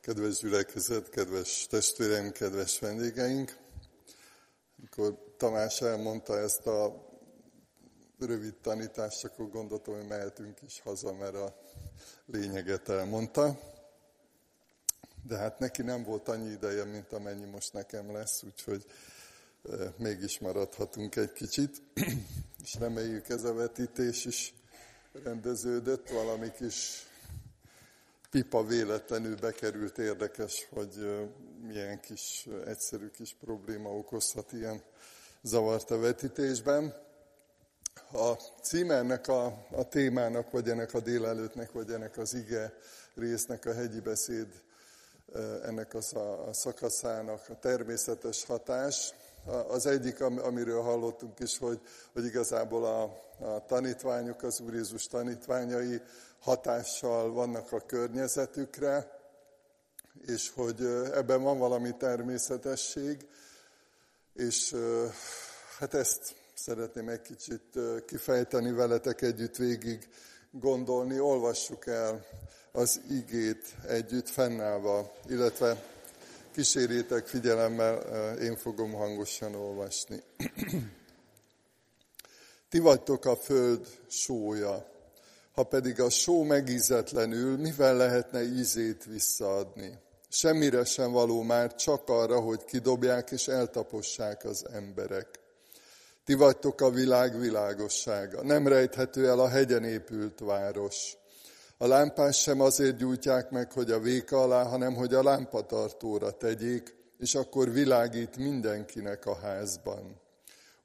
[0.00, 3.56] Kedves gyülekezet, kedves testvéreim, kedves vendégeink!
[4.78, 7.08] Amikor Tamás elmondta ezt a
[8.18, 11.60] rövid tanítást, akkor gondoltam, hogy mehetünk is haza, mert a
[12.26, 13.60] lényeget elmondta.
[15.22, 18.84] De hát neki nem volt annyi ideje, mint amennyi most nekem lesz, úgyhogy
[19.70, 21.82] e, mégis maradhatunk egy kicsit,
[22.64, 24.54] és reméljük ez a vetítés is
[25.12, 27.09] rendeződött, valami kis
[28.30, 31.28] pipa véletlenül bekerült, érdekes, hogy
[31.66, 34.82] milyen kis, egyszerű kis probléma okozhat ilyen
[35.42, 36.94] zavart a vetítésben.
[38.12, 38.32] A
[38.62, 42.74] címernek, a, a témának, vagy ennek a délelőttnek, vagy ennek az ige
[43.14, 44.46] résznek a hegyi beszéd,
[45.64, 46.18] ennek a,
[46.48, 49.14] a szakaszának a természetes hatás.
[49.68, 51.80] Az egyik, amiről hallottunk is, hogy,
[52.12, 53.02] hogy igazából a,
[53.44, 56.00] a tanítványok, az Úr Jézus tanítványai
[56.40, 59.18] hatással vannak a környezetükre,
[60.26, 63.26] és hogy ebben van valami természetesség,
[64.34, 64.76] és
[65.78, 70.08] hát ezt szeretném egy kicsit kifejteni veletek együtt végig
[70.50, 71.20] gondolni.
[71.20, 72.26] Olvassuk el
[72.72, 75.84] az igét együtt fennállva, illetve
[76.52, 77.98] kísérjétek figyelemmel,
[78.38, 80.22] én fogom hangosan olvasni.
[82.70, 84.86] Ti vagytok a föld sója.
[85.60, 89.98] Ha pedig a só megízetlenül, mivel lehetne ízét visszaadni?
[90.28, 95.28] Semmire sem való már, csak arra, hogy kidobják és eltapossák az emberek.
[96.24, 98.42] Ti vagytok a világ világossága.
[98.42, 101.16] Nem rejthető el a hegyen épült város.
[101.78, 106.94] A lámpás sem azért gyújtják meg, hogy a véka alá, hanem hogy a lámpatartóra tegyék,
[107.18, 110.20] és akkor világít mindenkinek a házban.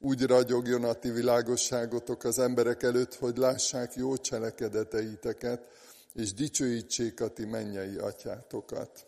[0.00, 5.68] Úgy ragyogjon a ti világosságotok az emberek előtt, hogy lássák jó cselekedeteiteket,
[6.14, 9.06] és dicsőítsék a ti mennyei atyátokat.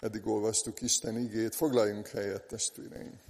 [0.00, 3.20] Eddig olvastuk Isten igét, foglaljunk helyet, testvéreim!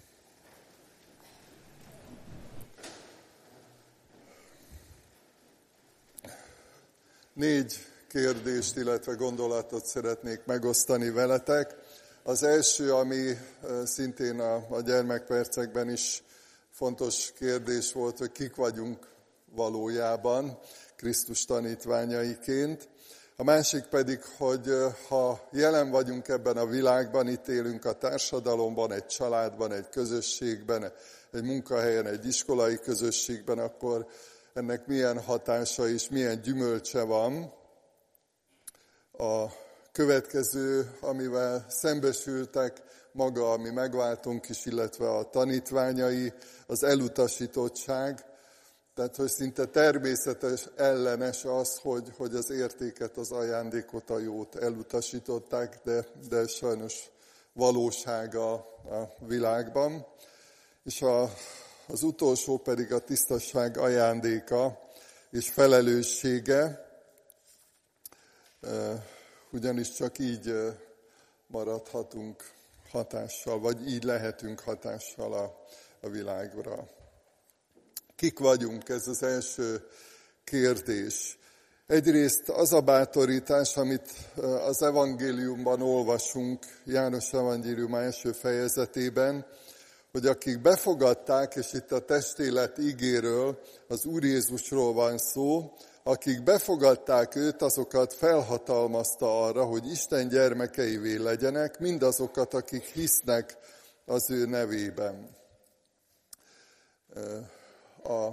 [7.32, 11.74] Négy kérdést, illetve gondolatot szeretnék megosztani veletek.
[12.22, 13.38] Az első, ami
[13.84, 16.22] szintén a, a gyermekpercekben is
[16.72, 19.08] fontos kérdés volt, hogy kik vagyunk
[19.54, 20.58] valójában
[20.96, 22.88] Krisztus tanítványaiként.
[23.36, 24.70] A másik pedig, hogy
[25.08, 30.92] ha jelen vagyunk ebben a világban, itt élünk a társadalomban, egy családban, egy közösségben,
[31.32, 34.06] egy munkahelyen, egy iskolai közösségben, akkor
[34.54, 37.52] ennek milyen hatása és milyen gyümölcse van.
[39.12, 39.46] A
[39.92, 42.82] következő, amivel szembesültek
[43.12, 46.32] maga, ami megváltunk is, illetve a tanítványai,
[46.66, 48.24] az elutasítottság,
[48.94, 55.80] tehát, hogy szinte természetes ellenes az, hogy, hogy az értéket, az ajándékot, a jót elutasították,
[55.84, 57.10] de, de sajnos
[57.52, 60.06] valósága a világban.
[60.84, 61.22] És a,
[61.86, 64.80] az utolsó pedig a tisztasság ajándéka
[65.30, 66.90] és felelőssége,
[69.50, 70.54] ugyanis csak így
[71.46, 72.50] maradhatunk
[72.92, 75.64] hatással, vagy így lehetünk hatással a,
[76.00, 76.88] a világra.
[78.16, 78.88] Kik vagyunk?
[78.88, 79.86] Ez az első
[80.44, 81.38] kérdés.
[81.86, 84.10] Egyrészt az a bátorítás, amit
[84.66, 89.46] az evangéliumban olvasunk, János evangélium első fejezetében,
[90.12, 97.34] hogy akik befogadták, és itt a testélet ígéről, az Úr Jézusról van szó, akik befogadták
[97.34, 103.56] őt, azokat felhatalmazta arra, hogy Isten gyermekeivé legyenek, mindazokat, akik hisznek
[104.04, 105.36] az ő nevében.
[108.04, 108.28] A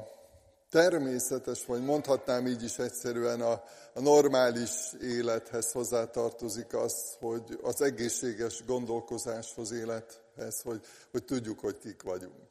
[0.70, 3.64] természetes, vagy mondhatnám így is egyszerűen, a,
[3.94, 10.82] a normális élethez hozzátartozik az, hogy az egészséges gondolkozáshoz, élethez, hogy,
[11.12, 12.49] hogy tudjuk, hogy kik vagyunk.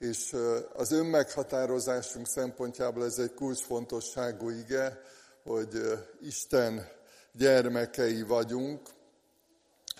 [0.00, 0.36] És
[0.72, 5.02] az önmeghatározásunk szempontjából ez egy kulcsfontosságú ige,
[5.42, 5.68] hogy
[6.20, 6.88] Isten
[7.32, 8.88] gyermekei vagyunk.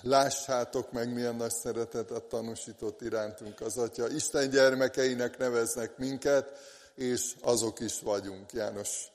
[0.02, 4.08] Lássátok meg, milyen nagy szeretetet tanúsított irántunk az Atya.
[4.08, 6.58] Isten gyermekeinek neveznek minket,
[6.94, 8.52] és azok is vagyunk.
[8.52, 9.12] János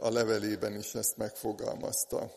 [0.00, 2.32] a levelében is ezt megfogalmazta.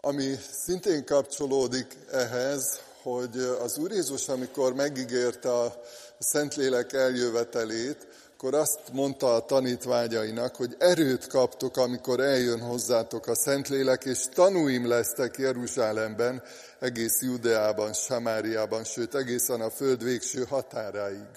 [0.00, 5.82] Ami szintén kapcsolódik ehhez, hogy az Úr Jézus, amikor megígérte a
[6.18, 14.04] Szentlélek eljövetelét, akkor azt mondta a tanítványainak, hogy erőt kaptok, amikor eljön hozzátok a Szentlélek,
[14.04, 16.42] és tanúim lesztek Jeruzsálemben,
[16.78, 21.28] egész Judeában, Samáriában, sőt egészen a föld végső határáig.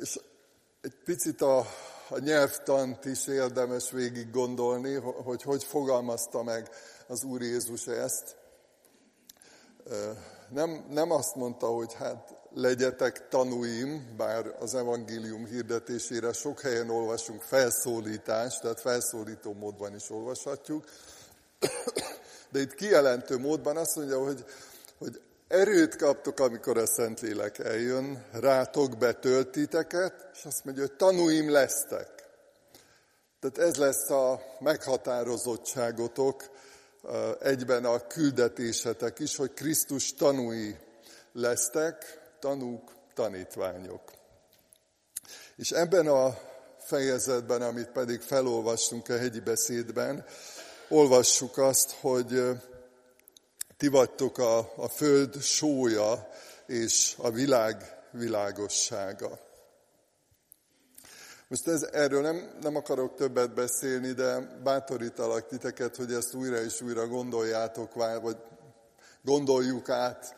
[0.00, 0.20] És
[0.80, 1.58] egy picit a,
[2.08, 6.68] a nyelvtant is érdemes végig gondolni, hogy hogy fogalmazta meg
[7.06, 8.42] az Úr Jézus ezt.
[10.48, 17.42] Nem, nem azt mondta, hogy hát legyetek tanúim, bár az evangélium hirdetésére sok helyen olvasunk
[17.42, 20.84] felszólítást, tehát felszólító módban is olvashatjuk,
[22.52, 24.44] de itt kijelentő módban azt mondja, hogy,
[24.98, 32.08] hogy erőt kaptok, amikor a Szentlélek eljön, rátok betöltiteket, és azt mondja, hogy tanúim lesztek.
[33.40, 36.50] Tehát ez lesz a meghatározottságotok,
[37.40, 40.76] egyben a küldetésetek is, hogy Krisztus tanúi
[41.32, 44.12] lesztek, tanúk, tanítványok.
[45.56, 46.38] És ebben a
[46.78, 50.24] fejezetben, amit pedig felolvastunk a hegyi beszédben,
[50.88, 52.42] olvassuk azt, hogy
[53.76, 56.28] ti vagytok a, a föld sója
[56.66, 59.43] és a világ világossága.
[61.54, 66.80] Most ez, erről nem, nem akarok többet beszélni, de bátorítalak titeket, hogy ezt újra és
[66.80, 68.36] újra gondoljátok, vagy
[69.22, 70.34] gondoljuk át,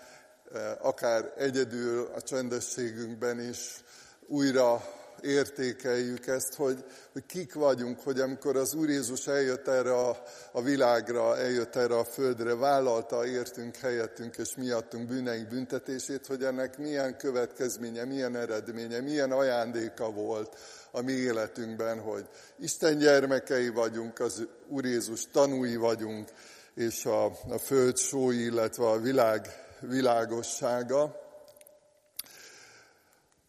[0.81, 3.85] akár egyedül a csendességünkben is,
[4.27, 4.83] újra
[5.21, 10.23] értékeljük ezt, hogy, hogy kik vagyunk, hogy amikor az Úr Jézus eljött erre a,
[10.53, 16.79] a világra, eljött erre a földre, vállalta értünk helyettünk és miattunk bűneink büntetését, hogy ennek
[16.79, 20.57] milyen következménye, milyen eredménye, milyen ajándéka volt
[20.91, 22.29] a mi életünkben, hogy
[22.59, 26.29] Isten gyermekei vagyunk, az Úr Jézus tanúi vagyunk,
[26.75, 31.26] és a, a föld sói, illetve a világ világossága.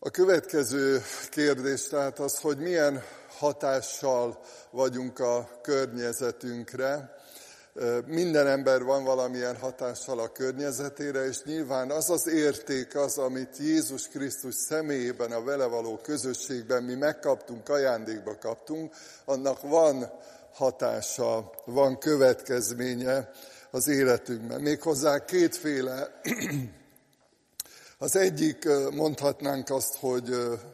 [0.08, 3.04] A következő kérdés tehát az, hogy milyen
[3.38, 4.40] hatással
[4.72, 7.16] vagyunk a környezetünkre.
[8.06, 14.08] Minden ember van valamilyen hatással a környezetére, és nyilván az az érték az, amit Jézus
[14.08, 18.94] Krisztus személyében, a vele való közösségben mi megkaptunk, ajándékba kaptunk,
[19.26, 20.12] annak van
[20.54, 23.32] hatása, van következménye
[23.72, 24.62] az életünkben.
[24.62, 26.22] Méghozzá kétféle
[28.00, 30.30] az egyik mondhatnánk azt, hogy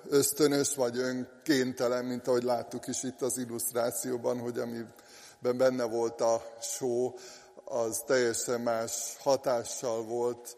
[0.09, 6.43] ösztönös vagy önkéntelen, mint ahogy láttuk is itt az illusztrációban, hogy amiben benne volt a
[6.61, 7.15] só,
[7.63, 10.57] az teljesen más hatással volt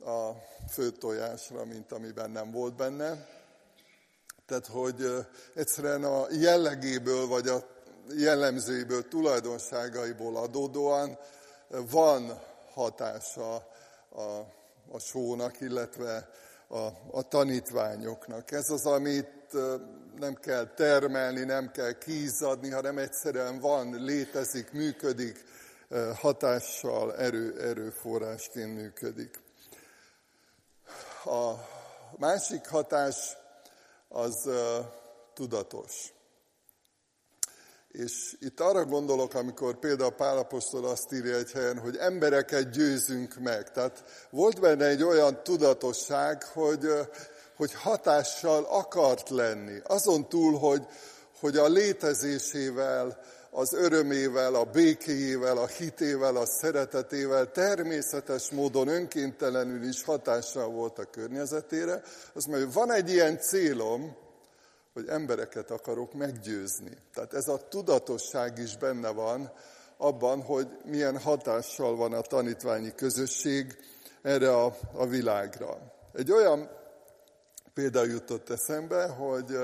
[0.00, 0.30] a
[0.70, 3.26] főtojásra, mint amiben nem volt benne.
[4.46, 7.66] Tehát, hogy egyszerűen a jellegéből, vagy a
[8.16, 11.18] jellemzőiből, tulajdonságaiból adódóan
[11.90, 12.40] van
[12.74, 13.54] hatása
[14.10, 14.54] a
[14.90, 16.28] a sónak, illetve
[16.68, 18.50] a, a tanítványoknak.
[18.50, 19.52] Ez az, amit
[20.18, 25.44] nem kell termelni, nem kell kízadni, hanem egyszerűen van, létezik, működik,
[26.14, 29.40] hatással, erő, erőforrásként működik.
[31.24, 31.52] A
[32.16, 33.36] másik hatás
[34.08, 34.50] az
[35.34, 36.15] tudatos.
[38.04, 43.72] És itt arra gondolok, amikor például Pálapostól azt írja egy helyen, hogy embereket győzünk meg.
[43.72, 46.88] Tehát volt benne egy olyan tudatosság, hogy,
[47.56, 49.80] hogy hatással akart lenni.
[49.84, 50.86] Azon túl, hogy,
[51.40, 53.18] hogy a létezésével,
[53.50, 61.10] az örömével, a békéjével, a hitével, a szeretetével természetes módon önkéntelenül is hatással volt a
[61.10, 62.02] környezetére.
[62.32, 64.16] Azt mondja, van egy ilyen célom,
[64.96, 66.96] hogy embereket akarok meggyőzni.
[67.14, 69.52] Tehát ez a tudatosság is benne van
[69.96, 73.78] abban, hogy milyen hatással van a tanítványi közösség
[74.22, 75.78] erre a, a világra.
[76.12, 76.70] Egy olyan
[77.74, 79.54] példa jutott eszembe, hogy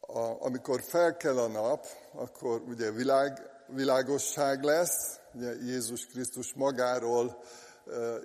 [0.00, 7.42] a, amikor felkel a nap, akkor ugye világ, világosság lesz, ugye Jézus Krisztus magáról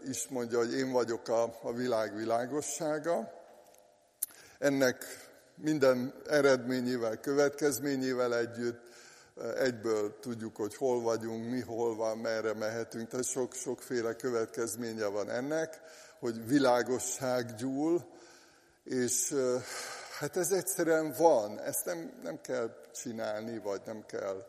[0.05, 3.41] is mondja, hogy én vagyok a, a világ világossága.
[4.59, 5.22] Ennek
[5.55, 8.81] minden eredményével, következményével együtt,
[9.57, 13.07] egyből tudjuk, hogy hol vagyunk, mi hol van, merre mehetünk.
[13.07, 15.81] Tehát sok, sokféle következménye van ennek,
[16.19, 18.05] hogy világosság gyúl,
[18.83, 19.35] és
[20.19, 24.45] hát ez egyszerűen van, ezt nem, nem kell csinálni, vagy nem kell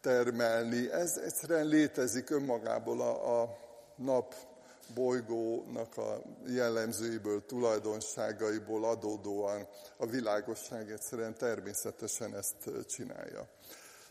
[0.00, 0.90] termelni.
[0.92, 3.58] Ez egyszerűen létezik önmagából a, a
[3.96, 4.34] nap
[4.94, 13.48] bolygónak a jellemzőiből, tulajdonságaiból adódóan a világosság egyszerűen természetesen ezt csinálja.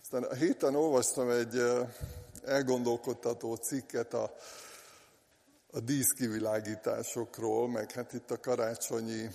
[0.02, 1.64] Aztán a héten olvastam egy
[2.46, 4.36] elgondolkodtató cikket a,
[5.72, 9.30] a díszkivilágításokról, meg hát itt a karácsonyi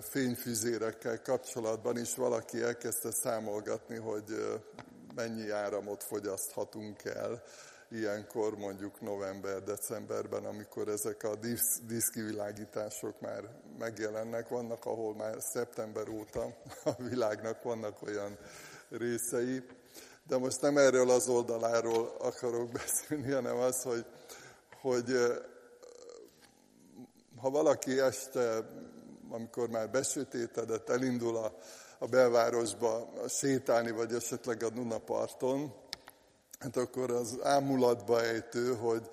[0.00, 4.58] fényfüzérekkel kapcsolatban is valaki elkezdte számolgatni, hogy
[5.14, 7.42] mennyi áramot fogyaszthatunk el
[7.90, 13.42] ilyenkor, mondjuk november-decemberben, amikor ezek a dísz, díszkivilágítások már
[13.78, 14.48] megjelennek.
[14.48, 18.38] Vannak, ahol már szeptember óta a világnak vannak olyan
[18.88, 19.62] részei.
[20.26, 24.06] De most nem erről az oldaláról akarok beszélni, hanem az, hogy,
[24.80, 25.16] hogy
[27.36, 28.68] ha valaki este,
[29.30, 31.56] amikor már besötétedett, elindul a,
[31.98, 35.74] a belvárosba sétálni, vagy esetleg a Dunaparton,
[36.64, 39.10] hát akkor az ámulatba ejtő, hogy,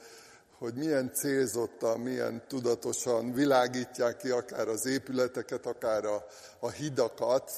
[0.58, 6.26] hogy milyen célzottan, milyen tudatosan világítják ki akár az épületeket, akár a,
[6.60, 7.52] a hidakat,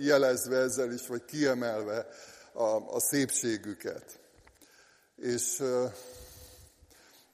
[0.00, 2.06] jelezve ezzel is, vagy kiemelve
[2.52, 4.18] a, a szépségüket.
[5.16, 5.62] És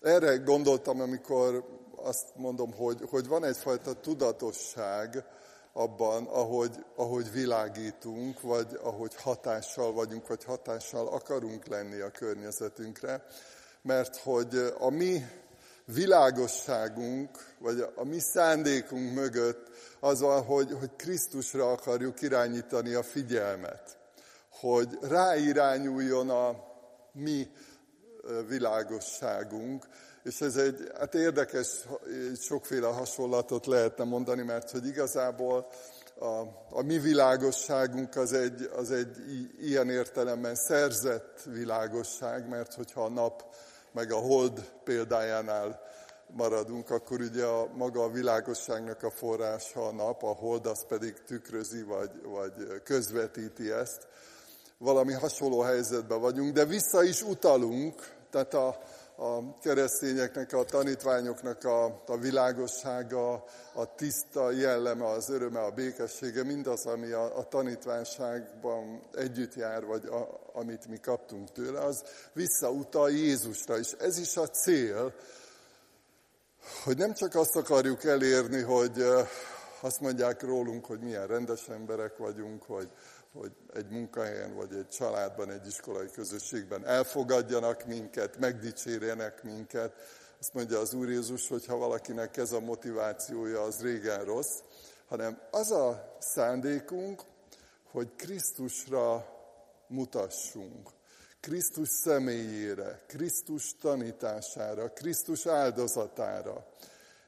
[0.01, 1.65] erre gondoltam, amikor
[1.97, 5.25] azt mondom, hogy, hogy van egyfajta tudatosság
[5.73, 13.27] abban, ahogy, ahogy világítunk, vagy ahogy hatással vagyunk, vagy hatással akarunk lenni a környezetünkre,
[13.83, 15.27] mert hogy a mi
[15.85, 23.99] világosságunk, vagy a mi szándékunk mögött az van, hogy, hogy Krisztusra akarjuk irányítani a figyelmet,
[24.51, 26.71] hogy ráirányuljon a
[27.13, 27.49] mi
[28.49, 29.87] világosságunk,
[30.25, 31.69] és ez egy hát érdekes,
[32.41, 35.67] sokféle hasonlatot lehetne mondani, mert hogy igazából
[36.19, 39.17] a, a mi világosságunk az egy, az egy
[39.61, 43.45] ilyen értelemben szerzett világosság, mert hogyha a nap
[43.93, 45.81] meg a hold példájánál
[46.27, 51.15] maradunk, akkor ugye a maga a világosságnak a forrása a nap, a hold az pedig
[51.27, 54.07] tükrözi vagy, vagy közvetíti ezt.
[54.79, 58.79] Valami hasonló helyzetben vagyunk, de vissza is utalunk, tehát a,
[59.23, 63.33] a keresztényeknek, a tanítványoknak a, a világossága,
[63.75, 70.07] a tiszta jelleme, az öröme, a békessége, mindaz, ami a, a tanítványságban együtt jár, vagy
[70.07, 72.03] a, amit mi kaptunk tőle, az
[72.33, 73.79] visszautal Jézusra.
[73.79, 75.15] És ez is a cél,
[76.85, 79.05] hogy nem csak azt akarjuk elérni, hogy
[79.81, 82.89] azt mondják rólunk, hogy milyen rendes emberek vagyunk, hogy,
[83.33, 89.93] hogy egy munkahelyen, vagy egy családban, egy iskolai közösségben elfogadjanak minket, megdicsérjenek minket.
[90.41, 94.59] Azt mondja az Úr Jézus, hogy ha valakinek ez a motivációja, az régen rossz,
[95.09, 97.23] hanem az a szándékunk,
[97.91, 99.27] hogy Krisztusra
[99.87, 100.91] mutassunk.
[101.41, 106.67] Krisztus személyére, Krisztus tanítására, Krisztus áldozatára.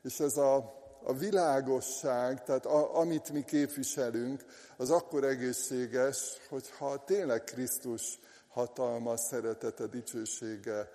[0.02, 4.44] És ez a a világosság, tehát a, amit mi képviselünk,
[4.76, 6.18] az akkor egészséges,
[6.48, 8.18] hogyha tényleg Krisztus
[8.48, 10.92] hatalma, szeretete, dicsősége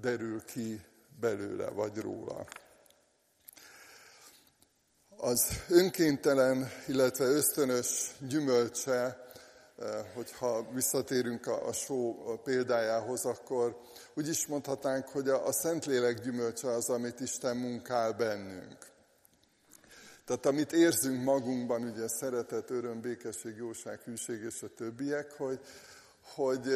[0.00, 0.80] derül ki
[1.20, 2.46] belőle, vagy róla.
[5.16, 9.27] Az önkéntelen, illetve ösztönös gyümölcse,
[10.14, 13.76] hogyha visszatérünk a, a só példájához, akkor
[14.14, 18.76] úgy is mondhatnánk, hogy a, a Szentlélek gyümölcse az, amit Isten munkál bennünk.
[20.24, 25.60] Tehát amit érzünk magunkban, ugye szeretet, öröm, békesség, jóság, hűség és a többiek, hogy,
[26.34, 26.66] hogy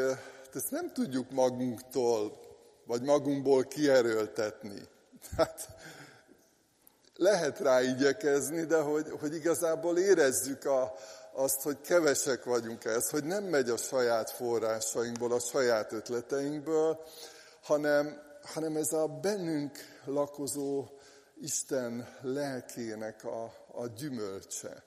[0.54, 2.40] ezt nem tudjuk magunktól,
[2.86, 4.88] vagy magunkból kierőltetni.
[5.30, 5.68] Tehát
[7.16, 10.94] lehet rá igyekezni, de hogy, hogy igazából érezzük a,
[11.34, 17.00] azt, hogy kevesek vagyunk ez, hogy nem megy a saját forrásainkból, a saját ötleteinkből,
[17.62, 20.86] hanem, hanem ez a bennünk lakozó
[21.40, 24.82] Isten lelkének a, a gyümölcse.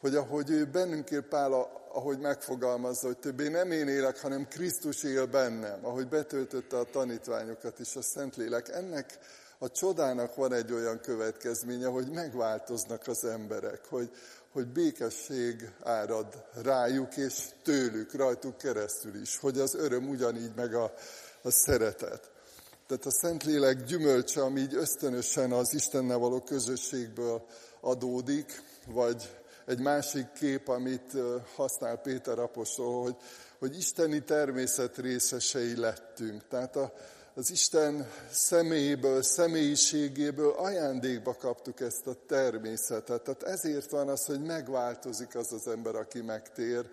[0.00, 1.52] Hogy ahogy ő bennünk él Pál,
[1.92, 7.78] ahogy megfogalmazza, hogy többé nem én élek, hanem Krisztus él bennem, ahogy betöltötte a tanítványokat
[7.78, 8.68] is a Szentlélek.
[8.68, 9.18] Ennek
[9.58, 14.10] a csodának van egy olyan következménye, hogy megváltoznak az emberek, hogy,
[14.52, 20.92] hogy békesség árad rájuk és tőlük, rajtuk keresztül is, hogy az öröm ugyanígy meg a,
[21.42, 22.30] a szeretet.
[22.86, 27.46] Tehát a Szentlélek gyümölcse, ami így ösztönösen az Istennel való közösségből
[27.80, 29.30] adódik, vagy
[29.66, 31.12] egy másik kép, amit
[31.54, 33.16] használ Péter apostol, hogy,
[33.58, 36.48] hogy isteni természet részesei lettünk.
[36.48, 36.92] Tehát a,
[37.38, 43.22] az Isten személyéből, személyiségéből ajándékba kaptuk ezt a természetet.
[43.22, 46.90] Tehát ezért van az, hogy megváltozik az az ember, aki megtér,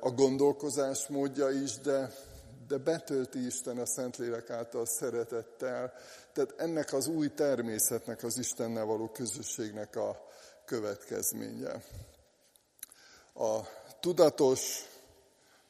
[0.00, 2.12] a gondolkozás módja is, de
[2.68, 5.92] de betölti Isten a Szentlélek által szeretettel.
[6.32, 10.26] Tehát ennek az új természetnek, az Istennel való közösségnek a
[10.64, 11.82] következménye.
[13.34, 13.60] A
[14.00, 14.84] tudatos,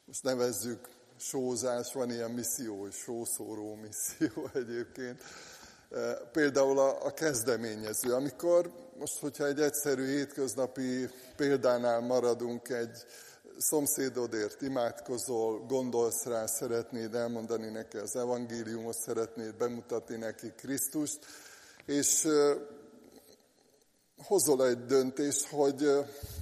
[0.05, 0.89] most nevezzük
[1.21, 5.23] sózás, van ilyen misszió, sószóró misszió egyébként.
[6.31, 13.05] Például a, a kezdeményező, amikor most, hogyha egy egyszerű hétköznapi példánál maradunk, egy
[13.57, 21.19] szomszédodért imádkozol, gondolsz rá, szeretnéd elmondani neki az evangéliumot, szeretnéd bemutatni neki Krisztust,
[21.85, 22.27] és
[24.23, 25.89] hozol egy döntést, hogy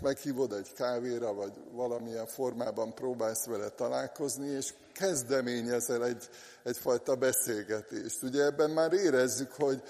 [0.02, 6.30] meghívod egy kávéra, vagy valamilyen formában próbálsz vele találkozni, és kezdeményezel egy,
[6.64, 8.24] egyfajta beszélgetést.
[8.24, 9.84] Ugye ebben már érezzük, hogy,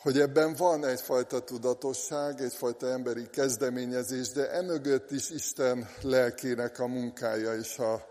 [0.00, 7.54] hogy ebben van egyfajta tudatosság, egyfajta emberi kezdeményezés, de emögött is Isten lelkének a munkája
[7.54, 8.06] és a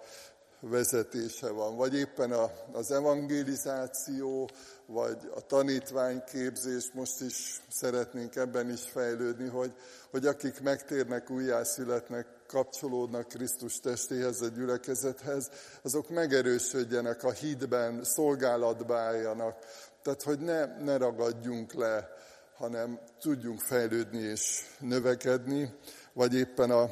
[0.59, 1.75] vezetése van.
[1.75, 4.49] Vagy éppen a, az evangelizáció,
[4.85, 9.73] vagy a tanítványképzés, most is szeretnénk ebben is fejlődni, hogy,
[10.11, 15.49] hogy akik megtérnek, újjászületnek, kapcsolódnak Krisztus testéhez, a gyülekezethez,
[15.81, 19.57] azok megerősödjenek a hitben, szolgálatba álljanak.
[20.01, 22.09] Tehát, hogy ne, ne ragadjunk le,
[22.57, 25.73] hanem tudjunk fejlődni és növekedni,
[26.13, 26.89] vagy éppen a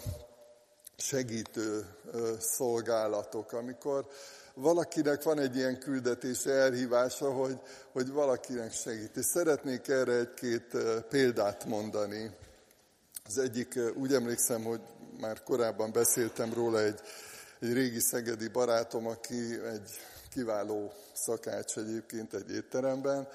[0.98, 1.86] segítő
[2.40, 4.08] szolgálatok, amikor
[4.54, 7.60] valakinek van egy ilyen küldetése, elhívása, hogy,
[7.92, 9.24] hogy valakinek segít.
[9.24, 10.78] Szeretnék erre egy-két
[11.10, 12.32] példát mondani.
[13.26, 14.82] Az egyik, úgy emlékszem, hogy
[15.20, 17.00] már korábban beszéltem róla egy,
[17.60, 19.90] egy régi szegedi barátom, aki egy
[20.30, 23.28] kiváló szakács egyébként egy étteremben,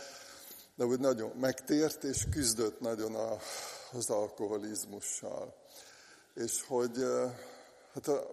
[0.75, 3.37] de úgy nagyon megtért, és küzdött nagyon a,
[3.93, 5.60] az alkoholizmussal.
[6.35, 6.97] És hogy
[7.95, 8.31] hát a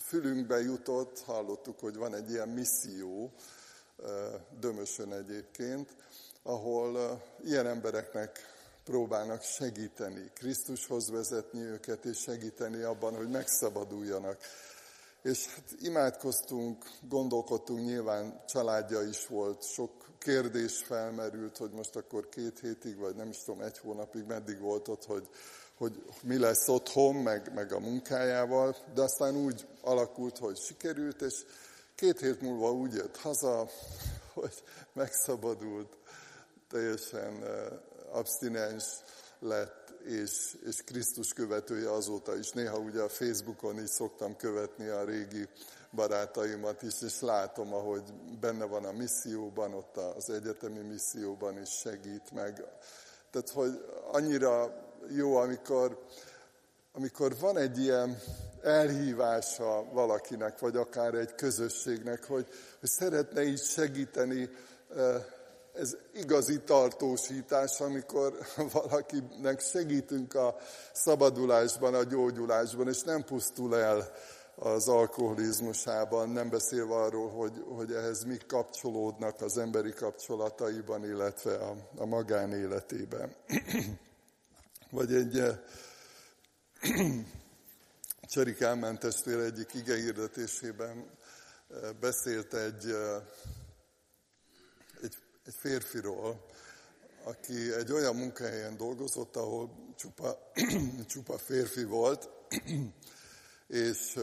[0.00, 3.32] fülünkbe jutott, hallottuk, hogy van egy ilyen misszió,
[4.60, 5.96] Dömösön egyébként,
[6.42, 8.38] ahol ilyen embereknek
[8.84, 14.38] próbálnak segíteni, Krisztushoz vezetni őket, és segíteni abban, hogy megszabaduljanak.
[15.22, 22.60] És hát imádkoztunk, gondolkodtunk, nyilván családja is volt, sok kérdés felmerült, hogy most akkor két
[22.60, 25.28] hétig, vagy nem is tudom, egy hónapig meddig volt ott, hogy,
[25.78, 31.44] hogy mi lesz otthon, meg, meg a munkájával, de aztán úgy alakult, hogy sikerült, és
[31.94, 33.68] két hét múlva úgy jött haza,
[34.34, 35.96] hogy megszabadult,
[36.68, 37.44] teljesen
[38.12, 38.84] abstinens
[39.38, 42.50] lett, és, és Krisztus követője azóta is.
[42.50, 45.48] Néha ugye a Facebookon is szoktam követni a régi
[45.90, 48.02] barátaimat is, és látom, ahogy
[48.40, 52.64] benne van a misszióban, ott az egyetemi misszióban is segít meg.
[53.30, 55.98] Tehát, hogy annyira jó, amikor,
[56.92, 58.18] amikor van egy ilyen
[58.62, 62.46] elhívása valakinek, vagy akár egy közösségnek, hogy,
[62.80, 64.50] hogy szeretne így segíteni
[65.78, 68.38] ez igazi tartósítás, amikor
[68.72, 70.56] valakinek segítünk a
[70.92, 74.12] szabadulásban, a gyógyulásban, és nem pusztul el
[74.54, 81.76] az alkoholizmusában, nem beszélve arról, hogy, hogy ehhez mik kapcsolódnak az emberi kapcsolataiban, illetve a,
[81.96, 83.34] a magánéletében.
[84.90, 85.58] Vagy egy eh,
[88.32, 91.10] Cseri Kálmán testvér egyik igehirdetésében
[91.70, 93.22] eh, beszélt egy eh,
[95.46, 96.46] egy férfiról,
[97.24, 100.52] aki egy olyan munkahelyen dolgozott, ahol csupa,
[101.08, 102.28] csupa férfi volt,
[103.66, 104.18] és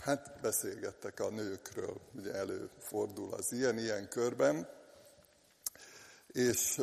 [0.00, 4.68] hát beszélgettek a nőkről, ugye előfordul az ilyen-ilyen körben,
[6.26, 6.80] és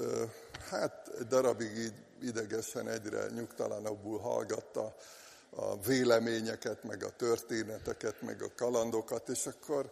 [0.70, 4.96] hát egy darabig így idegesen egyre nyugtalanabbul hallgatta
[5.50, 9.92] a véleményeket, meg a történeteket, meg a kalandokat, és akkor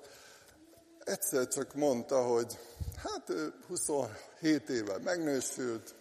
[1.03, 2.59] egyszer csak mondta, hogy
[3.03, 5.95] hát ő 27 éve megnősült,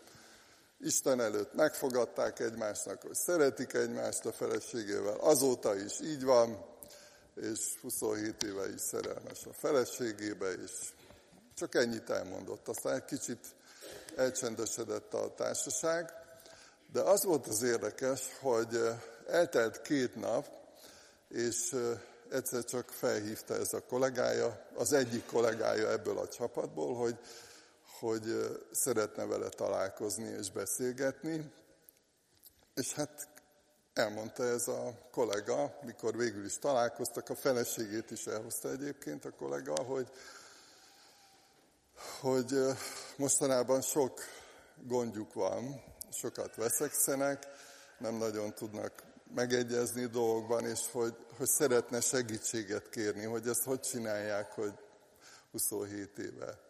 [0.80, 6.64] Isten előtt megfogadták egymásnak, hogy szeretik egymást a feleségével, azóta is így van,
[7.34, 10.70] és 27 éve is szerelmes a feleségébe, és
[11.54, 12.68] csak ennyit elmondott.
[12.68, 13.46] Aztán egy kicsit
[14.16, 16.12] elcsendesedett a társaság,
[16.92, 18.80] de az volt az érdekes, hogy
[19.26, 20.48] eltelt két nap,
[21.28, 21.76] és
[22.30, 27.18] egyszer csak felhívta ez a kollégája, az egyik kollégája ebből a csapatból, hogy,
[27.98, 31.52] hogy szeretne vele találkozni és beszélgetni.
[32.74, 33.28] És hát
[33.92, 39.82] elmondta ez a kollega, mikor végül is találkoztak, a feleségét is elhozta egyébként a kollega,
[39.82, 40.08] hogy,
[42.20, 42.54] hogy
[43.16, 44.20] mostanában sok
[44.82, 47.46] gondjuk van, sokat veszekszenek,
[47.98, 49.02] nem nagyon tudnak
[49.34, 54.72] megegyezni dolgokban, és hogy, hogy szeretne segítséget kérni, hogy ezt hogy csinálják, hogy
[55.50, 56.60] 27 éve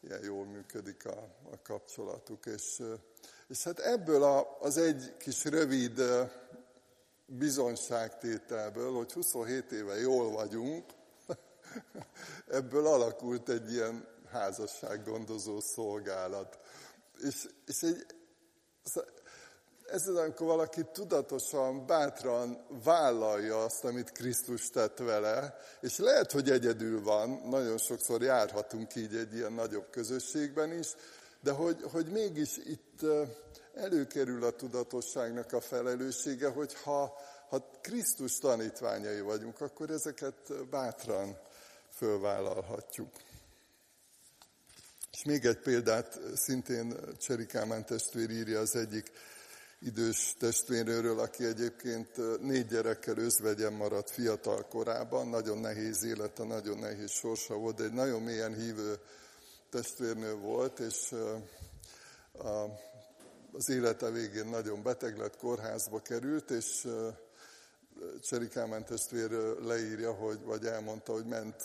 [0.00, 2.46] ilyen jól működik a, a kapcsolatuk.
[2.46, 2.82] És,
[3.48, 6.02] és hát ebből a, az egy kis rövid
[7.26, 10.84] bizonyságtételből, hogy 27 éve jól vagyunk,
[12.46, 16.58] ebből alakult egy ilyen házassággondozó szolgálat.
[17.20, 18.06] És, és egy,
[19.86, 26.50] ez az, amikor valaki tudatosan, bátran vállalja azt, amit Krisztus tett vele, és lehet, hogy
[26.50, 30.94] egyedül van, nagyon sokszor járhatunk így egy ilyen nagyobb közösségben is,
[31.40, 33.00] de hogy, hogy mégis itt
[33.74, 37.18] előkerül a tudatosságnak a felelőssége, hogy ha,
[37.48, 41.38] ha Krisztus tanítványai vagyunk, akkor ezeket bátran
[41.96, 43.10] fölvállalhatjuk.
[45.14, 49.10] És még egy példát szintén Cseri Kálmán testvér írja az egyik
[49.78, 57.10] idős testvérőről, aki egyébként négy gyerekkel özvegyen maradt fiatal korában, nagyon nehéz élete, nagyon nehéz
[57.10, 58.98] sorsa volt, de egy nagyon mélyen hívő
[59.70, 61.14] testvérnő volt, és
[63.52, 66.86] az élete végén nagyon beteg lett, kórházba került, és
[68.20, 69.30] Cseri Kálmán testvér
[69.60, 71.62] leírja, hogy, vagy elmondta, hogy ment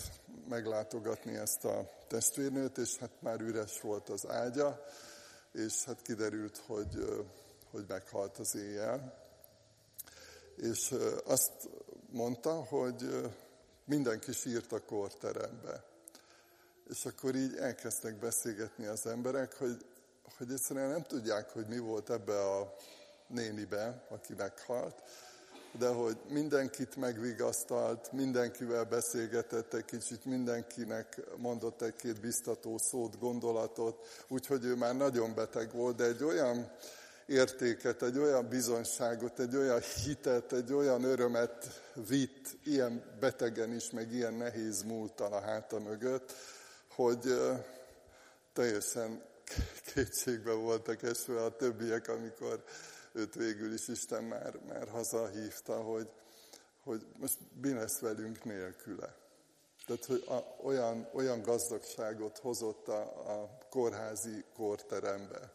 [0.49, 4.83] meglátogatni ezt a testvérnőt, és hát már üres volt az ágya,
[5.51, 7.05] és hát kiderült, hogy
[7.71, 9.13] hogy meghalt az éjjel.
[10.55, 11.69] És azt
[12.09, 13.31] mondta, hogy
[13.85, 15.83] mindenki sírt a korterembe.
[16.89, 19.85] És akkor így elkezdtek beszélgetni az emberek, hogy,
[20.37, 22.75] hogy egyszerűen nem tudják, hogy mi volt ebbe a
[23.27, 25.01] nénibe, aki meghalt,
[25.77, 34.65] de hogy mindenkit megvigasztalt, mindenkivel beszélgetett egy kicsit, mindenkinek mondott egy-két biztató szót, gondolatot, úgyhogy
[34.65, 36.71] ő már nagyon beteg volt, de egy olyan
[37.25, 44.11] értéket, egy olyan bizonyságot, egy olyan hitet, egy olyan örömet vitt ilyen betegen is, meg
[44.11, 46.33] ilyen nehéz múltal a háta mögött,
[46.95, 47.39] hogy
[48.53, 49.21] teljesen
[49.93, 52.63] kétségbe voltak esve a többiek, amikor
[53.13, 56.09] őt végül is Isten már, már hazahívta, hogy,
[56.83, 59.15] hogy most mi lesz velünk nélküle.
[59.85, 63.01] Tehát, hogy a, olyan, olyan gazdagságot hozott a,
[63.41, 65.53] a kórházi kórterembe.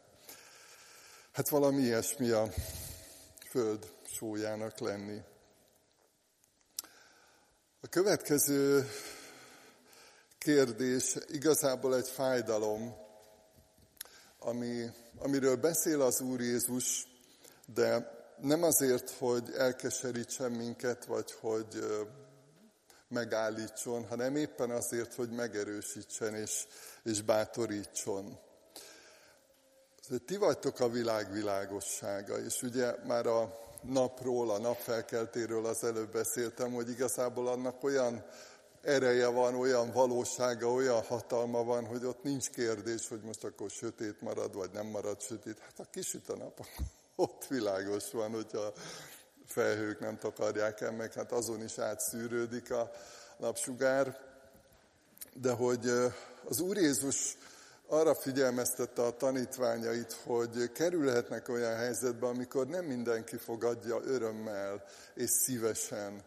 [1.32, 2.48] Hát valami ilyesmi a
[3.50, 5.22] föld sójának lenni.
[7.80, 8.88] A következő
[10.38, 12.94] kérdés igazából egy fájdalom,
[14.38, 17.06] ami, amiről beszél az Úr Jézus,
[17.66, 21.84] de nem azért, hogy elkeserítsen minket, vagy hogy
[23.08, 26.66] megállítson, hanem éppen azért, hogy megerősítsen és,
[27.02, 28.38] és bátorítson.
[30.26, 36.72] Ti vagytok a világ világossága, és ugye már a napról, a napfelkeltéről az előbb beszéltem,
[36.72, 38.24] hogy igazából annak olyan
[38.82, 44.20] ereje van, olyan valósága, olyan hatalma van, hogy ott nincs kérdés, hogy most akkor sötét
[44.20, 45.58] marad, vagy nem marad sötét.
[45.58, 46.66] Hát ha kisüt a nap,
[47.16, 48.72] ott világos van, hogyha
[49.46, 52.90] felhők nem takarják el, meg hát azon is átszűrődik a
[53.36, 54.18] napsugár.
[55.34, 55.88] De hogy
[56.44, 57.36] az Úr Jézus
[57.86, 66.22] arra figyelmeztette a tanítványait, hogy kerülhetnek olyan helyzetbe, amikor nem mindenki fogadja örömmel és szívesen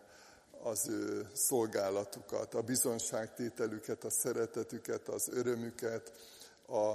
[0.63, 6.12] az ő szolgálatukat, a bizonságtételüket, a szeretetüket, az örömüket,
[6.67, 6.93] a,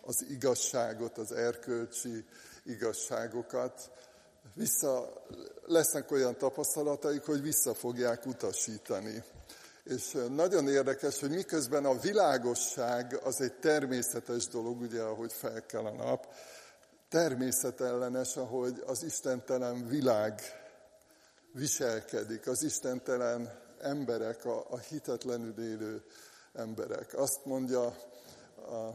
[0.00, 2.24] az igazságot, az erkölcsi
[2.68, 3.90] igazságokat.
[4.54, 5.22] Vissza,
[5.66, 9.24] lesznek olyan tapasztalataik, hogy vissza fogják utasítani
[9.88, 15.84] és nagyon érdekes, hogy miközben a világosság az egy természetes dolog, ugye, ahogy fel kell
[15.84, 16.34] a nap,
[17.08, 20.40] természetellenes, ahogy az istentelen világ
[21.52, 26.02] viselkedik, az istentelen emberek, a, a hitetlenül élő
[26.52, 27.14] emberek.
[27.18, 27.84] Azt mondja
[28.56, 28.94] a,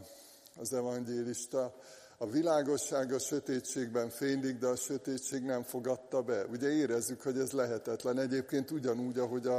[0.56, 1.74] az evangélista,
[2.18, 6.44] a világosság a sötétségben fénylik, de a sötétség nem fogadta be.
[6.46, 8.18] Ugye érezzük, hogy ez lehetetlen.
[8.18, 9.58] Egyébként ugyanúgy, ahogy a,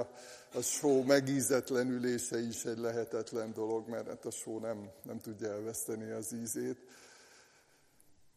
[0.54, 6.12] a só megízetlenülése is egy lehetetlen dolog, mert hát a só nem, nem tudja elveszteni
[6.12, 6.78] az ízét.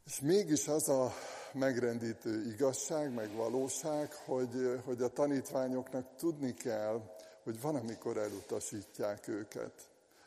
[0.07, 1.13] És mégis az a
[1.53, 7.03] megrendítő igazság, meg valóság, hogy, hogy a tanítványoknak tudni kell,
[7.43, 9.73] hogy van, amikor elutasítják őket.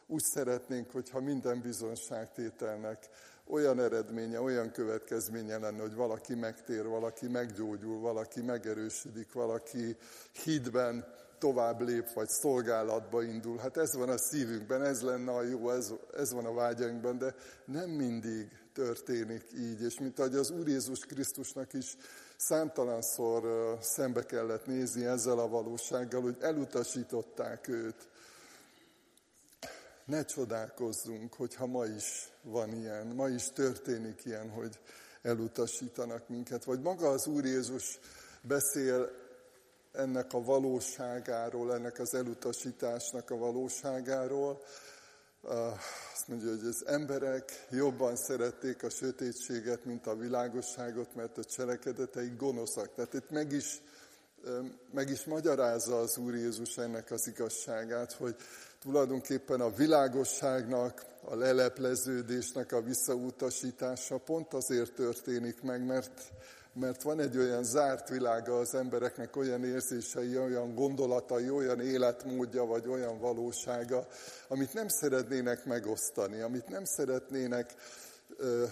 [0.07, 3.09] Úgy szeretnénk, hogyha minden bizonságtételnek
[3.51, 9.97] olyan eredménye, olyan következménye lenne, hogy valaki megtér, valaki meggyógyul, valaki megerősödik, valaki
[10.43, 11.05] hídben
[11.39, 13.57] tovább lép, vagy szolgálatba indul.
[13.57, 17.35] Hát ez van a szívünkben, ez lenne a jó, ez, ez van a vágyainkban, de
[17.65, 19.81] nem mindig történik így.
[19.81, 21.97] És mint ahogy az Úr Jézus Krisztusnak is
[22.37, 28.07] számtalanszor szembe kellett nézni ezzel a valósággal, hogy elutasították őt.
[30.11, 34.79] Ne csodálkozzunk, hogyha ma is van ilyen, ma is történik ilyen, hogy
[35.21, 36.63] elutasítanak minket.
[36.63, 37.99] Vagy maga az Úr Jézus
[38.41, 39.11] beszél
[39.91, 44.61] ennek a valóságáról, ennek az elutasításnak a valóságáról,
[46.13, 52.35] azt mondja, hogy az emberek jobban szerették a sötétséget, mint a világosságot, mert a cselekedeteik
[52.35, 52.93] gonoszak.
[52.95, 53.81] Tehát itt meg is,
[54.91, 58.35] meg is magyarázza az Úr Jézus ennek az igazságát, hogy
[58.81, 66.21] tulajdonképpen a világosságnak, a lelepleződésnek a visszautasítása pont azért történik meg, mert,
[66.73, 72.87] mert van egy olyan zárt világa az embereknek, olyan érzései, olyan gondolatai, olyan életmódja, vagy
[72.87, 74.07] olyan valósága,
[74.47, 77.73] amit nem szeretnének megosztani, amit nem szeretnének
[78.37, 78.65] ö,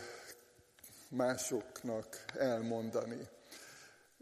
[1.10, 3.27] másoknak elmondani.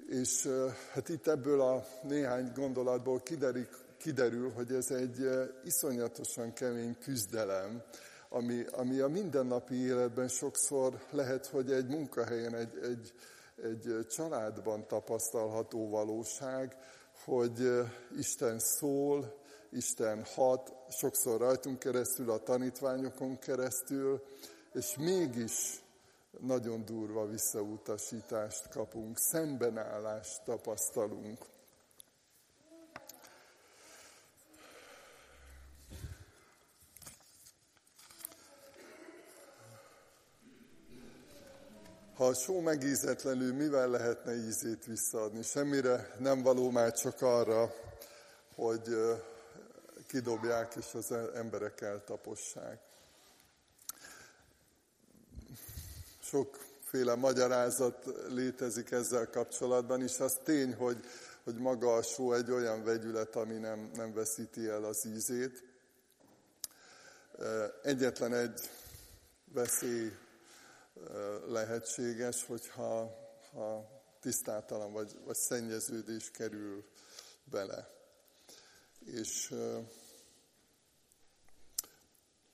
[0.08, 0.50] És
[0.94, 5.30] hát itt ebből a néhány gondolatból kiderik, kiderül, hogy ez egy
[5.64, 7.84] iszonyatosan kemény küzdelem,
[8.30, 13.14] ami, ami a mindennapi életben sokszor lehet, hogy egy munkahelyen, egy, egy,
[13.64, 16.78] egy családban tapasztalható valóság,
[17.26, 17.72] hogy
[18.18, 19.36] Isten szól,
[19.72, 24.24] Isten hat, sokszor rajtunk keresztül, a tanítványokon keresztül,
[24.74, 25.82] és mégis
[26.40, 31.38] nagyon durva visszautasítást kapunk, szembenállást tapasztalunk.
[42.16, 45.42] Ha a só megízetlenül, mivel lehetne ízét visszaadni?
[45.42, 47.74] Semmire nem való már csak arra,
[48.56, 48.84] hogy
[50.08, 52.87] kidobják és az emberek eltapossák.
[56.28, 61.06] Sokféle magyarázat létezik ezzel kapcsolatban, és az tény, hogy,
[61.44, 65.64] hogy maga a só egy olyan vegyület, ami nem, nem veszíti el az ízét.
[67.84, 68.70] Egyetlen egy
[69.54, 70.12] veszély
[71.48, 73.16] lehetséges, hogyha
[73.52, 73.90] ha
[74.22, 76.86] tisztátalan vagy, vagy szennyeződés kerül
[77.44, 77.90] bele.
[79.06, 79.54] És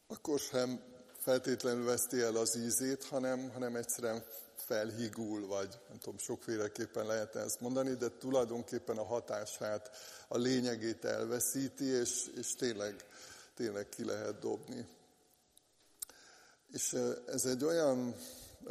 [0.08, 0.93] akkor sem
[1.24, 4.24] feltétlenül veszti el az ízét, hanem, hanem egyszerűen
[4.56, 9.92] felhigul, vagy nem tudom, sokféleképpen lehet ezt mondani, de tulajdonképpen a hatását,
[10.28, 12.96] a lényegét elveszíti, és, és tényleg,
[13.56, 14.88] tényleg ki lehet dobni.
[16.72, 18.16] És ez egy olyan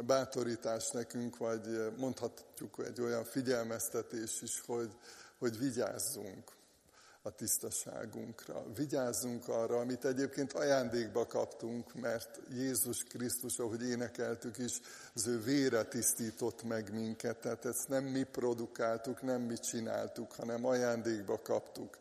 [0.05, 4.91] bátorítás nekünk, vagy mondhatjuk egy olyan figyelmeztetés is, hogy,
[5.37, 6.51] hogy vigyázzunk
[7.25, 8.65] a tisztaságunkra.
[8.75, 14.79] Vigyázzunk arra, amit egyébként ajándékba kaptunk, mert Jézus Krisztus, ahogy énekeltük is,
[15.15, 17.37] az ő vére tisztított meg minket.
[17.37, 21.97] Tehát ezt nem mi produkáltuk, nem mi csináltuk, hanem ajándékba kaptuk.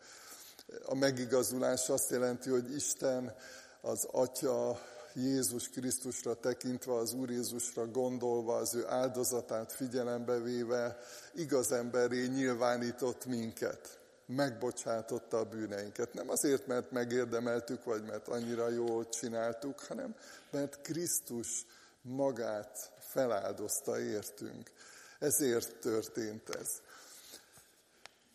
[0.85, 3.35] A megigazulás azt jelenti, hogy Isten,
[3.81, 4.81] az Atya,
[5.15, 10.99] Jézus Krisztusra tekintve, az Úr Jézusra gondolva, az ő áldozatát figyelembe véve,
[11.35, 14.02] igaz emberé nyilvánított minket.
[14.35, 16.15] Megbocsátotta a bűneinket.
[16.15, 20.15] Nem azért, mert megérdemeltük, vagy mert annyira jól csináltuk, hanem
[20.51, 21.67] mert Krisztus
[22.03, 24.71] magát feláldozta értünk.
[25.19, 26.69] Ezért történt ez.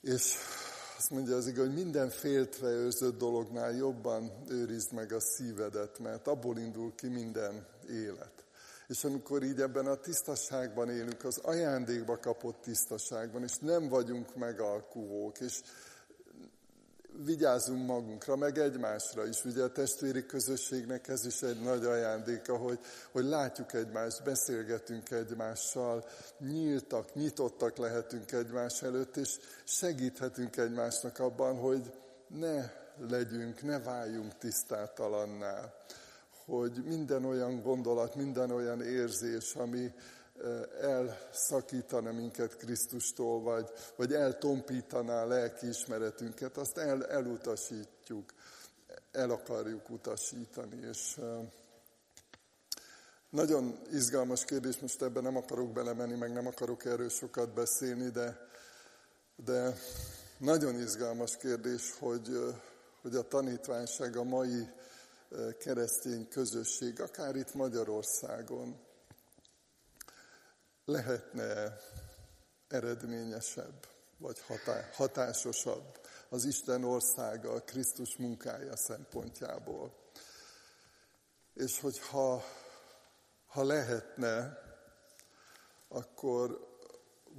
[0.02, 0.36] És
[0.98, 6.28] azt mondja az igaz, hogy minden féltve őrzött dolognál jobban őrizd meg a szívedet, mert
[6.28, 8.37] abból indul ki minden élet.
[8.88, 15.40] És amikor így ebben a tisztaságban élünk, az ajándékba kapott tisztaságban, és nem vagyunk megalkuvók,
[15.40, 15.62] és
[17.26, 19.46] vigyázzunk magunkra, meg egymásra is.
[19.46, 22.80] Ugye a testvéri közösségnek ez is egy nagy ajándéka, hogy,
[23.12, 26.06] hogy látjuk egymást, beszélgetünk egymással,
[26.40, 31.94] nyíltak, nyitottak lehetünk egymás előtt, és segíthetünk egymásnak abban, hogy
[32.28, 32.72] ne
[33.10, 35.74] legyünk, ne váljunk tisztátalanná.
[36.48, 39.94] Hogy minden olyan gondolat, minden olyan érzés, ami,
[40.82, 48.34] elszakítana minket Krisztustól, vagy, vagy eltompítaná a lelkiismeretünket, azt el, elutasítjuk,
[49.12, 50.88] el akarjuk utasítani.
[50.90, 51.20] És
[53.30, 58.48] nagyon izgalmas kérdés, most ebben nem akarok belemenni, meg nem akarok erről sokat beszélni, de,
[59.36, 59.78] de
[60.38, 62.56] nagyon izgalmas kérdés, hogy,
[63.02, 64.68] hogy a tanítványság, a mai
[65.60, 68.80] keresztény közösség, akár itt Magyarországon,
[70.86, 71.78] lehetne
[72.68, 73.88] eredményesebb,
[74.18, 74.42] vagy
[74.94, 79.94] hatásosabb az Isten országa, a Krisztus munkája szempontjából.
[81.54, 82.44] És hogyha
[83.48, 84.66] ha lehetne,
[85.88, 86.68] akkor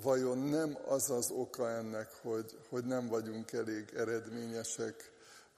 [0.03, 5.13] vajon nem az az oka ennek, hogy, hogy nem vagyunk elég eredményesek,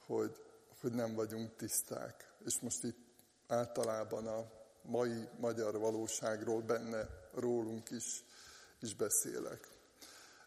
[0.05, 0.35] hogy,
[0.81, 2.33] hogy nem vagyunk tiszták.
[2.45, 2.99] És most itt
[3.47, 8.23] általában a mai magyar valóságról benne rólunk is,
[8.79, 9.67] is beszélek.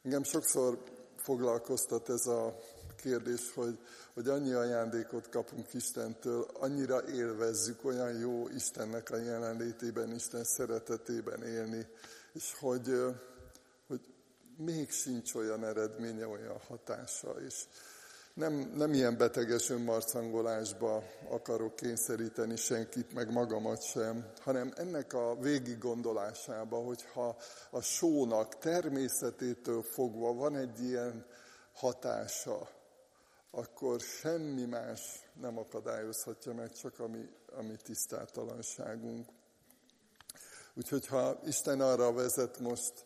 [0.02, 0.82] Engem sokszor
[1.16, 2.58] foglalkoztat ez a
[2.96, 3.78] kérdés, hogy,
[4.14, 11.86] hogy annyi ajándékot kapunk Istentől, annyira élvezzük, olyan jó Istennek a jelenlétében, Isten szeretetében élni,
[12.32, 12.90] és hogy,
[13.86, 14.00] hogy
[14.56, 17.64] még sincs olyan eredménye, olyan hatása, és
[18.34, 25.78] nem, nem ilyen beteges önmarcangolásba akarok kényszeríteni senkit, meg magamat sem, hanem ennek a végig
[25.78, 27.36] gondolásába, hogyha
[27.70, 31.26] a sónak természetétől fogva van egy ilyen
[31.72, 32.68] hatása,
[33.50, 35.00] akkor semmi más
[35.40, 39.28] nem akadályozhatja meg, csak a mi, a mi tisztátalanságunk.
[40.74, 43.04] Úgyhogy ha Isten arra vezet most,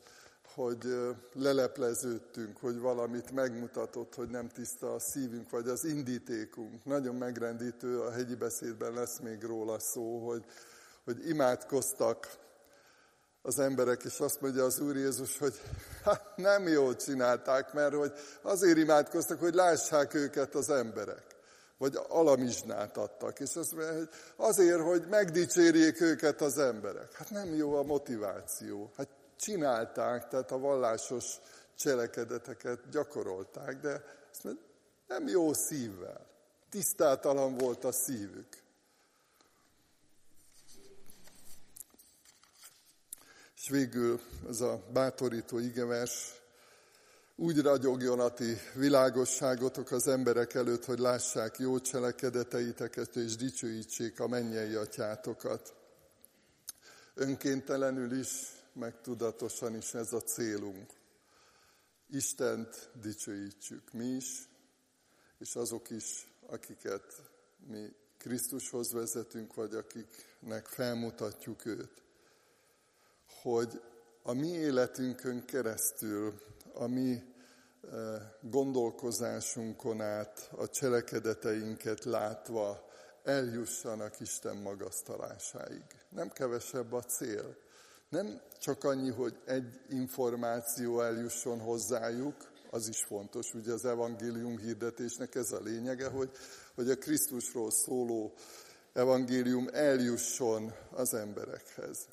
[0.55, 0.99] hogy
[1.33, 6.85] lelepleződtünk, hogy valamit megmutatott, hogy nem tiszta a szívünk, vagy az indítékunk.
[6.85, 10.45] Nagyon megrendítő, a hegyi beszédben lesz még róla szó, hogy,
[11.05, 12.29] hogy imádkoztak
[13.43, 15.55] az emberek, és azt mondja az Úr Jézus, hogy
[16.05, 21.37] hát nem jól csinálták, mert hogy azért imádkoztak, hogy lássák őket az emberek.
[21.79, 23.41] Vagy alamizsnát adtak.
[23.41, 27.13] És azt mondja, hogy azért, hogy megdicsérjék őket az emberek.
[27.13, 28.91] Hát nem jó a motiváció.
[28.97, 29.09] Hát
[29.39, 31.41] csinálták, tehát a vallásos
[31.75, 34.57] cselekedeteket gyakorolták, de azt
[35.07, 36.27] nem jó szívvel.
[36.71, 38.49] Tisztátalan volt a szívük.
[43.57, 46.39] És végül ez a bátorító igevers,
[47.37, 54.29] úgy ragyogjon a ti világosságotok az emberek előtt, hogy lássák jó cselekedeteiteket, és dicsőítsék a
[54.29, 55.75] mennyei atyátokat.
[57.15, 60.93] Önkéntelenül is meg tudatosan is ez a célunk.
[62.07, 64.49] Istent dicsőítsük mi is,
[65.39, 67.23] és azok is, akiket
[67.67, 72.03] mi Krisztushoz vezetünk, vagy akiknek felmutatjuk őt.
[73.43, 73.83] Hogy
[74.23, 76.41] a mi életünkön keresztül,
[76.73, 77.23] a mi
[77.83, 82.89] eh, gondolkozásunkon át, a cselekedeteinket látva
[83.23, 85.85] eljussanak Isten magasztalásáig.
[86.09, 87.57] Nem kevesebb a cél.
[88.09, 95.35] Nem csak annyi, hogy egy információ eljusson hozzájuk, az is fontos, ugye az evangélium hirdetésnek
[95.35, 96.31] ez a lényege, hogy,
[96.75, 98.33] hogy a Krisztusról szóló
[98.93, 102.07] evangélium eljusson az emberekhez.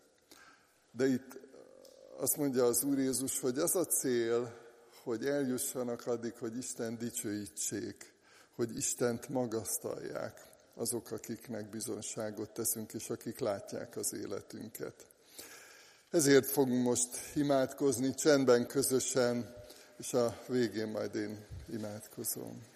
[0.91, 1.39] De itt
[2.17, 4.57] azt mondja az Úr Jézus, hogy az a cél,
[5.03, 8.13] hogy eljussanak addig, hogy Isten dicsőítsék,
[8.55, 15.14] hogy Istent magasztalják azok, akiknek bizonságot teszünk, és akik látják az életünket.
[16.11, 19.53] Ezért fogunk most imádkozni csendben, közösen,
[19.97, 22.73] és a végén majd én imádkozom.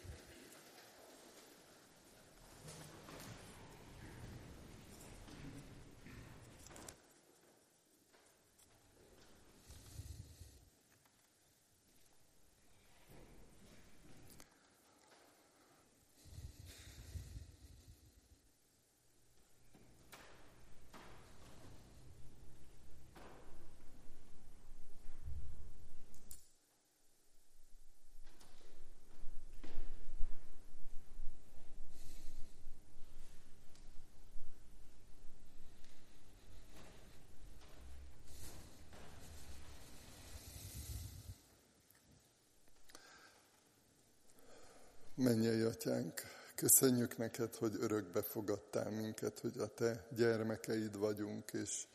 [45.19, 46.21] Mennyei atyánk,
[46.55, 51.87] köszönjük neked, hogy örökbe fogadtál minket, hogy a te gyermekeid vagyunk, és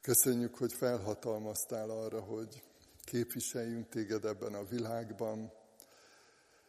[0.00, 2.62] köszönjük, hogy felhatalmaztál arra, hogy
[3.04, 5.52] képviseljünk téged ebben a világban,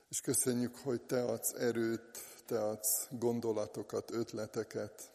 [0.10, 5.12] és köszönjük, hogy te adsz erőt, te adsz gondolatokat, ötleteket,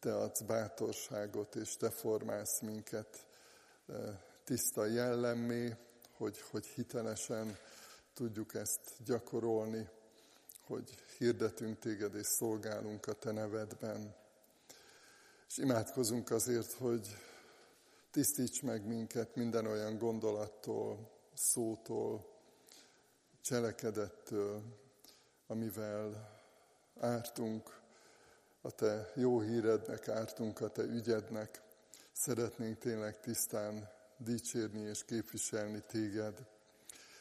[0.00, 3.26] te adsz bátorságot, és te formálsz minket
[3.88, 3.96] eh,
[4.44, 5.76] tiszta jellemmé,
[6.16, 7.56] hogy, hogy hitelesen
[8.14, 9.88] tudjuk ezt gyakorolni
[10.66, 14.14] hogy hirdetünk téged és szolgálunk a te nevedben.
[15.48, 17.16] És imádkozunk azért, hogy
[18.10, 22.32] tisztíts meg minket minden olyan gondolattól, szótól,
[23.40, 24.62] cselekedettől,
[25.46, 26.32] amivel
[27.00, 27.80] ártunk
[28.60, 31.62] a te jó hírednek, ártunk a te ügyednek.
[32.12, 36.46] Szeretnénk tényleg tisztán dicsérni és képviselni téged.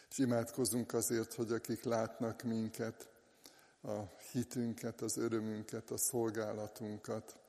[0.09, 3.12] És imádkozunk azért, hogy akik látnak minket,
[3.83, 7.39] a hitünket, az örömünket, a szolgálatunkat,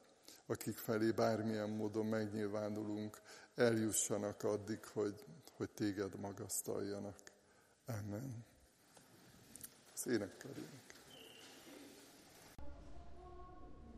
[0.47, 3.21] akik felé bármilyen módon megnyilvánulunk,
[3.55, 5.25] eljussanak addig, hogy,
[5.57, 7.19] hogy téged magasztaljanak.
[7.87, 8.45] Amen.
[9.95, 10.84] Az énekkarunk.